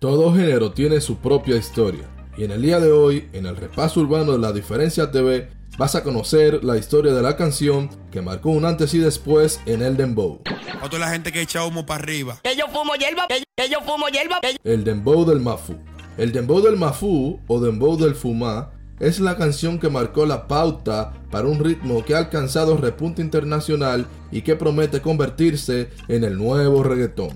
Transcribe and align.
Todo 0.00 0.32
género 0.34 0.72
tiene 0.72 0.98
su 1.02 1.16
propia 1.18 1.56
historia, 1.56 2.08
y 2.38 2.44
en 2.44 2.52
el 2.52 2.62
día 2.62 2.80
de 2.80 2.90
hoy, 2.90 3.28
en 3.34 3.44
el 3.44 3.54
repaso 3.54 4.00
urbano 4.00 4.32
de 4.32 4.38
la 4.38 4.50
diferencia 4.50 5.10
TV, 5.10 5.50
vas 5.76 5.94
a 5.94 6.02
conocer 6.02 6.64
la 6.64 6.78
historia 6.78 7.12
de 7.12 7.20
la 7.20 7.36
canción 7.36 7.90
que 8.10 8.22
marcó 8.22 8.48
un 8.48 8.64
antes 8.64 8.94
y 8.94 8.98
después 8.98 9.60
en 9.66 9.82
el 9.82 9.98
dembow. 9.98 10.40
Otra 10.82 10.98
la 10.98 11.10
gente 11.10 11.32
que 11.32 11.42
echa 11.42 11.66
humo 11.66 11.84
para 11.84 12.02
arriba. 12.02 12.38
Que 12.42 12.56
yo 12.56 12.64
fumo 12.68 12.94
hierba, 12.94 13.26
que, 13.28 13.42
que 13.54 13.68
yo 13.70 13.80
fumo 13.82 14.06
hierba. 14.08 14.40
que- 14.40 14.56
El 14.64 14.84
dembow 14.84 15.26
del 15.26 15.40
mafú. 15.40 15.76
El 16.16 16.32
dembow 16.32 16.62
del 16.62 16.78
mafú 16.78 17.38
o 17.46 17.60
dembow 17.60 17.98
del 17.98 18.14
fumá 18.14 18.70
es 19.00 19.20
la 19.20 19.36
canción 19.36 19.78
que 19.78 19.90
marcó 19.90 20.24
la 20.24 20.48
pauta 20.48 21.12
para 21.30 21.46
un 21.46 21.62
ritmo 21.62 22.02
que 22.06 22.14
ha 22.14 22.18
alcanzado 22.18 22.78
repunte 22.78 23.20
internacional 23.20 24.06
y 24.32 24.40
que 24.40 24.56
promete 24.56 25.02
convertirse 25.02 25.90
en 26.08 26.24
el 26.24 26.38
nuevo 26.38 26.82
reggaetón. 26.82 27.30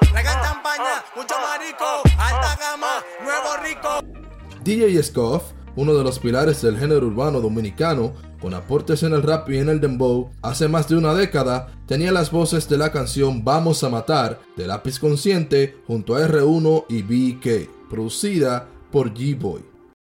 Alta 0.00 0.04
gama, 0.04 0.04
nuevo 0.04 0.04
rico. 0.04 0.10
Traigan 0.12 0.42
champaña, 0.42 1.04
mucho 1.14 1.34
marico. 1.40 2.02
Alta 2.18 2.56
gama, 2.60 3.04
nuevo 3.22 3.56
rico. 3.62 4.62
DJ 4.62 5.02
Scoff, 5.02 5.52
uno 5.76 5.94
de 5.94 6.04
los 6.04 6.18
pilares 6.18 6.62
del 6.62 6.78
género 6.78 7.06
urbano 7.06 7.40
dominicano, 7.40 8.12
con 8.40 8.54
aportes 8.54 9.02
en 9.02 9.12
el 9.14 9.22
rap 9.22 9.48
y 9.50 9.58
en 9.58 9.68
el 9.68 9.80
dembow, 9.80 10.30
hace 10.42 10.68
más 10.68 10.88
de 10.88 10.96
una 10.96 11.14
década 11.14 11.68
tenía 11.86 12.12
las 12.12 12.30
voces 12.30 12.68
de 12.68 12.76
la 12.76 12.92
canción 12.92 13.44
Vamos 13.44 13.82
a 13.84 13.88
Matar 13.88 14.40
de 14.56 14.66
Lápiz 14.66 14.98
Consciente 14.98 15.76
junto 15.86 16.16
a 16.16 16.26
R1 16.26 16.84
y 16.88 17.02
BK, 17.02 17.88
producida 17.88 18.68
por 18.90 19.14
G-Boy. 19.14 19.64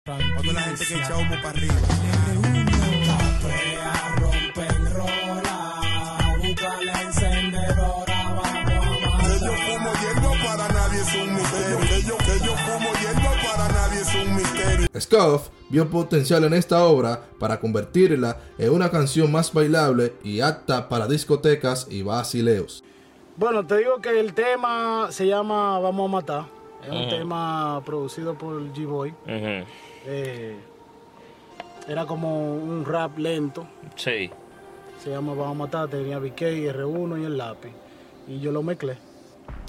Otra 0.07 0.53
la 0.53 0.61
gente 0.61 0.85
que 0.87 0.95
echa 0.95 1.17
humo 1.17 1.35
para 1.43 1.51
arriba. 1.51 1.94
Es 11.05 11.15
un 11.15 11.35
misterio. 11.35 11.79
Que 11.81 12.03
yo, 12.03 12.17
que 12.19 12.45
yo 12.45 12.57
fumo 12.57 12.91
hierba 13.01 13.33
para 13.43 13.69
nadie 13.69 14.01
es 14.01 14.15
un 14.15 14.37
misterio. 14.37 14.89
Scoff 14.99 15.49
vio 15.69 15.89
potencial 15.89 16.45
en 16.45 16.55
esta 16.55 16.85
obra 16.85 17.21
para 17.39 17.61
convertirla 17.61 18.39
en 18.59 18.71
una 18.71 18.91
canción 18.91 19.31
más 19.31 19.53
bailable 19.53 20.15
y 20.23 20.41
apta 20.41 20.89
para 20.89 21.07
discotecas 21.07 21.87
y 21.91 22.03
basileos. 22.03 22.83
Bueno, 23.37 23.67
te 23.67 23.79
digo 23.79 24.01
que 24.01 24.21
el 24.21 24.33
tema 24.33 25.09
se 25.11 25.27
llama 25.27 25.79
Vamos 25.81 26.09
a 26.09 26.13
Matar. 26.13 26.45
Es 26.85 26.91
un 26.91 27.09
tema 27.09 27.83
producido 27.85 28.35
por 28.35 28.61
G-Boy. 28.73 29.15
Eh, 29.27 30.57
era 31.89 32.07
como 32.07 32.55
un 32.55 32.85
rap 32.85 33.19
lento. 33.19 33.67
Sí. 33.97 34.31
Se 35.03 35.11
llama 35.11 35.33
Vamos 35.33 35.51
a 35.51 35.55
Matar. 35.55 35.89
Tenía 35.89 36.19
BK, 36.19 36.41
R1 36.41 37.23
y 37.23 37.25
el 37.25 37.39
lápiz. 37.39 37.73
Y 38.29 38.41
yo 38.41 38.53
lo 38.53 38.63
mezclé. 38.63 38.97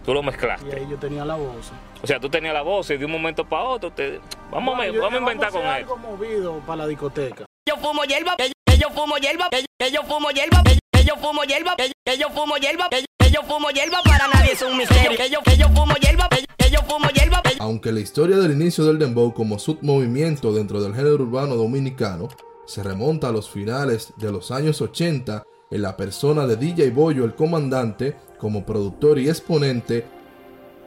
Tú 0.06 0.14
lo 0.14 0.22
Y 0.22 0.25
mezclaste. 0.25 0.75
ahí 0.75 0.88
yo 0.89 0.98
tenía 0.98 1.25
la 1.25 1.36
voz. 1.36 1.72
O 2.03 2.08
sea, 2.08 2.20
tú 2.20 2.30
tenías 2.30 2.53
la 2.53 2.61
voz 2.61 2.89
y 2.92 2.98
de 2.98 3.06
un 3.06 3.11
momento 3.11 3.44
para 3.48 3.64
otro 3.64 3.92
te... 3.92 4.20
Vamos, 4.52 4.75
a, 4.75 4.78
me- 4.81 4.94
Yo 4.94 5.02
vamos 5.02 5.16
a 5.16 5.17
inventar 5.20 5.52
con 5.52 5.66
hacer 5.66 5.81
esto. 5.81 5.94
algo 5.95 6.08
movido 6.09 6.59
para 6.67 6.78
la 6.78 6.88
discoteca. 6.88 7.45
yo 7.67 7.78
fumo 7.78 8.03
hierba, 8.03 8.36
yo 8.80 8.89
fumo 8.92 9.17
hierba, 9.17 9.50
yo 9.92 10.03
fumo 10.03 10.30
hierba, 10.30 10.61
yo 11.03 11.16
fumo 11.17 11.44
hierba, 11.44 11.76
yo 12.17 12.30
fumo 12.30 12.56
hierba, 12.58 12.88
yo 13.31 13.42
fumo 13.44 13.70
hierba 13.70 13.98
para 14.03 14.28
nadie 14.28 14.52
es 14.53 14.61
un 14.61 14.78
misterio. 14.78 15.17
Que 15.17 15.30
yo, 15.30 15.39
que 15.42 15.58
yo 15.58 15.67
fumo 15.70 15.95
hierba, 15.95 16.30
yo 16.72 16.81
fumo 16.83 17.09
hierba, 17.09 17.42
que, 17.42 17.56
Aunque 17.59 17.92
la 17.92 18.00
historia 18.02 18.38
del 18.38 18.52
inicio 18.52 18.86
del 18.86 19.00
dembow 19.00 19.33
como 19.33 19.58
submovimiento 19.58 20.53
dentro 20.53 20.81
del 20.81 20.94
género 20.94 21.16
urbano 21.16 21.56
dominicano 21.56 22.28
se 22.67 22.83
remonta 22.83 23.30
a 23.30 23.31
los 23.31 23.50
finales 23.50 24.14
de 24.17 24.31
los 24.31 24.52
años 24.52 24.81
80 24.81 25.44
en 25.72 25.81
la 25.81 25.98
persona 25.98 26.45
de 26.45 26.56
DJ 26.58 26.92
Boyo 26.92 27.26
el 27.26 27.33
comandante 27.36 28.16
como 28.39 28.66
productor 28.66 29.19
y 29.19 29.30
exponente 29.30 30.05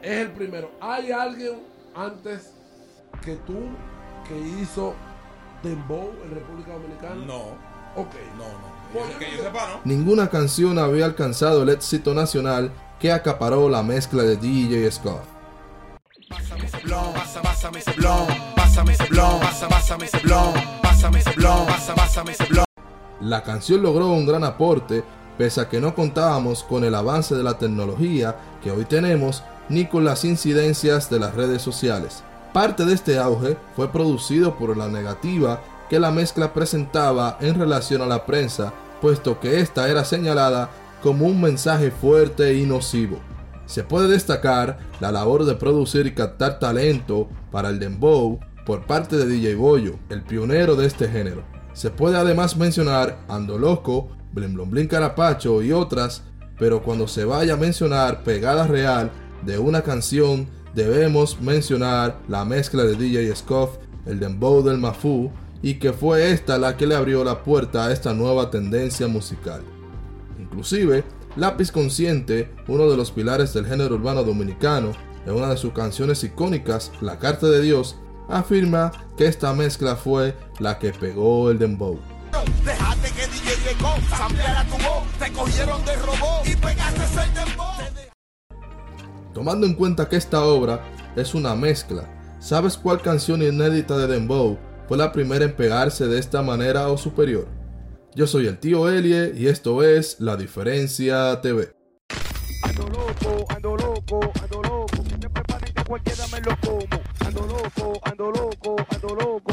es 0.01 0.11
el 0.19 0.31
primero. 0.31 0.71
¿Hay 0.79 1.11
alguien 1.11 1.59
antes 1.95 2.51
que 3.23 3.35
tú 3.35 3.57
que 4.27 4.37
hizo 4.61 4.93
Dembow 5.63 6.11
en 6.25 6.35
República 6.35 6.73
Dominicana? 6.73 7.15
No, 7.25 7.39
Ok. 7.95 8.13
no, 8.37 8.45
no. 8.45 8.79
Pues 8.93 9.15
Que 9.17 9.37
yo 9.37 9.43
sepa, 9.43 9.67
no. 9.67 9.81
Ninguna 9.83 10.29
canción 10.29 10.79
había 10.79 11.05
alcanzado 11.05 11.63
el 11.63 11.69
éxito 11.69 12.13
nacional 12.13 12.71
que 12.99 13.11
acaparó 13.11 13.69
la 13.69 13.83
mezcla 13.83 14.23
de 14.23 14.35
DJ 14.37 14.89
Scott. 14.91 15.21
Pásame 16.29 16.65
ese 16.65 16.77
blon, 16.79 17.13
pasa, 17.13 17.41
pásame 17.41 17.79
ese 17.79 17.91
blon, 17.93 18.27
pásame 18.55 18.93
ese 18.93 19.05
blon, 19.05 19.39
pasa, 19.39 19.67
pásame 19.67 20.05
ese 20.05 20.19
blon, 20.19 20.53
pásame 20.81 21.19
ese 21.19 21.31
blon, 21.33 21.65
pasa, 21.65 21.95
pásame 21.95 22.31
ese 22.31 22.45
blon. 22.45 22.65
La 23.21 23.43
canción 23.43 23.81
logró 23.83 24.07
un 24.07 24.25
gran 24.25 24.43
aporte 24.43 25.03
pese 25.39 25.61
a 25.61 25.69
que 25.69 25.79
no 25.79 25.95
contábamos 25.95 26.65
con 26.65 26.83
el 26.83 26.93
avance 26.93 27.33
de 27.33 27.43
la 27.43 27.57
tecnología 27.57 28.35
que 28.61 28.71
hoy 28.71 28.83
tenemos 28.83 29.41
ni 29.69 29.85
con 29.85 30.03
las 30.03 30.25
incidencias 30.25 31.09
de 31.09 31.17
las 31.17 31.33
redes 31.33 31.61
sociales. 31.61 32.25
Parte 32.51 32.83
de 32.83 32.93
este 32.93 33.17
auge 33.17 33.55
fue 33.73 33.89
producido 33.89 34.57
por 34.57 34.75
la 34.75 34.89
negativa 34.89 35.61
que 35.89 35.97
la 35.97 36.11
mezcla 36.11 36.53
presentaba 36.53 37.37
en 37.39 37.57
relación 37.57 38.01
a 38.01 38.05
la 38.05 38.25
prensa, 38.25 38.73
puesto 39.01 39.39
que 39.39 39.61
esta 39.61 39.87
era 39.87 40.03
señalada 40.03 40.71
como 41.01 41.25
un 41.25 41.39
mensaje 41.39 41.89
fuerte 41.89 42.55
y 42.55 42.65
nocivo. 42.65 43.19
Se 43.65 43.85
puede 43.85 44.09
destacar 44.09 44.79
la 44.99 45.13
labor 45.13 45.45
de 45.45 45.55
producir 45.55 46.05
y 46.05 46.13
captar 46.13 46.59
talento 46.59 47.29
para 47.49 47.69
el 47.69 47.79
dembow 47.79 48.41
por 48.65 48.85
parte 48.85 49.15
de 49.15 49.25
DJ 49.25 49.55
Boyo, 49.55 49.99
el 50.09 50.21
pionero 50.21 50.75
de 50.75 50.85
este 50.85 51.07
género. 51.07 51.43
Se 51.71 51.91
puede 51.91 52.17
además 52.17 52.57
mencionar 52.57 53.19
Ando 53.29 53.57
Loco, 53.57 54.09
Blin 54.31 54.53
Blon 54.53 54.69
Blin 54.69 54.87
Carapacho 54.87 55.61
y 55.61 55.71
otras, 55.71 56.23
pero 56.57 56.83
cuando 56.83 57.07
se 57.07 57.25
vaya 57.25 57.53
a 57.53 57.57
mencionar 57.57 58.23
pegada 58.23 58.67
real 58.67 59.11
de 59.45 59.57
una 59.57 59.81
canción, 59.81 60.47
debemos 60.75 61.39
mencionar 61.41 62.19
la 62.27 62.45
mezcla 62.45 62.83
de 62.83 62.95
DJ 62.95 63.35
Scoff, 63.35 63.77
el 64.05 64.19
dembow 64.19 64.63
del 64.63 64.77
Mafú, 64.77 65.31
y 65.61 65.75
que 65.75 65.93
fue 65.93 66.31
esta 66.31 66.57
la 66.57 66.77
que 66.77 66.87
le 66.87 66.95
abrió 66.95 67.23
la 67.23 67.43
puerta 67.43 67.85
a 67.85 67.91
esta 67.91 68.13
nueva 68.13 68.49
tendencia 68.49 69.07
musical. 69.07 69.61
Inclusive, 70.39 71.03
Lápiz 71.35 71.71
Consciente, 71.71 72.49
uno 72.67 72.89
de 72.89 72.97
los 72.97 73.11
pilares 73.11 73.53
del 73.53 73.65
género 73.65 73.95
urbano 73.95 74.23
dominicano, 74.23 74.91
en 75.25 75.33
una 75.33 75.49
de 75.49 75.57
sus 75.57 75.73
canciones 75.73 76.23
icónicas, 76.23 76.91
La 77.01 77.19
Carta 77.19 77.47
de 77.47 77.61
Dios, 77.61 77.97
afirma 78.29 78.91
que 79.17 79.27
esta 79.27 79.53
mezcla 79.53 79.95
fue 79.95 80.35
la 80.59 80.79
que 80.79 80.91
pegó 80.91 81.51
el 81.51 81.59
dembow. 81.59 81.99
Llegó, 83.69 83.93
ampliara 84.23 84.65
tu 84.65 84.77
voz, 84.77 85.03
te 85.19 85.31
cogieron 85.31 85.83
de 85.85 85.95
robot 85.95 86.45
y 86.45 86.55
pegaste 86.55 87.21
el 87.23 87.33
dembow. 87.33 87.65
Tomando 89.33 89.67
en 89.67 89.73
cuenta 89.73 90.09
que 90.09 90.15
esta 90.15 90.43
obra 90.43 90.83
es 91.15 91.33
una 91.33 91.55
mezcla, 91.55 92.09
¿sabes 92.39 92.77
cuál 92.77 93.01
canción 93.01 93.41
inédita 93.41 93.97
de 93.97 94.07
Dembow 94.07 94.57
fue 94.87 94.97
la 94.97 95.11
primera 95.11 95.45
en 95.45 95.55
pegarse 95.55 96.07
de 96.07 96.19
esta 96.19 96.41
manera 96.41 96.87
o 96.89 96.97
superior? 96.97 97.47
Yo 98.15 98.25
soy 98.25 98.47
el 98.47 98.57
tío 98.57 98.89
Elie 98.89 99.33
y 99.35 99.47
esto 99.47 99.83
es 99.83 100.19
La 100.19 100.35
Diferencia 100.35 101.39
TV. 101.41 101.71
Ando 102.63 102.87
loco, 102.89 103.45
ando 103.49 103.77
loco, 103.77 104.31
ando 104.41 104.61
loco. 104.63 105.03
Que 105.03 105.17
me 105.17 105.29
preparen 105.29 105.73
que 105.73 105.83
cualquiera 105.83 106.27
me 106.27 106.41
lo 106.41 106.57
como. 106.59 107.01
Ando 107.25 107.41
loco, 107.41 107.99
ando 108.03 108.31
loco, 108.31 108.75
ando 108.91 109.15
loco. 109.15 109.49